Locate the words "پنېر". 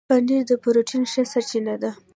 0.09-0.43